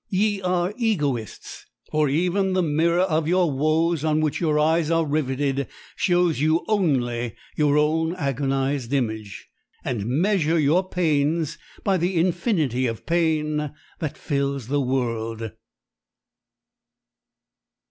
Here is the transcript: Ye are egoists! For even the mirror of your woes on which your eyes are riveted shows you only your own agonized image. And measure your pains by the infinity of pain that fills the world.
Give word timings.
Ye 0.09 0.41
are 0.41 0.73
egoists! 0.77 1.67
For 1.91 2.09
even 2.09 2.53
the 2.53 2.63
mirror 2.63 3.01
of 3.01 3.27
your 3.27 3.51
woes 3.51 4.03
on 4.03 4.19
which 4.19 4.41
your 4.41 4.57
eyes 4.57 4.89
are 4.89 5.05
riveted 5.05 5.67
shows 5.95 6.41
you 6.41 6.65
only 6.67 7.35
your 7.55 7.77
own 7.77 8.15
agonized 8.15 8.93
image. 8.93 9.47
And 9.85 10.07
measure 10.07 10.57
your 10.57 10.89
pains 10.89 11.59
by 11.83 11.97
the 11.97 12.17
infinity 12.19 12.87
of 12.87 13.05
pain 13.05 13.73
that 13.99 14.17
fills 14.17 14.69
the 14.69 14.81
world. 14.81 15.51